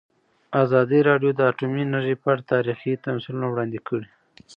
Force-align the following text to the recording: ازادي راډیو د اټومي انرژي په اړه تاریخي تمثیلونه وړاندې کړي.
ازادي 0.63 0.99
راډیو 1.09 1.31
د 1.35 1.39
اټومي 1.51 1.81
انرژي 1.85 2.15
په 2.21 2.27
اړه 2.33 2.49
تاریخي 2.53 2.93
تمثیلونه 3.05 3.47
وړاندې 3.49 3.79
کړي. 3.87 4.09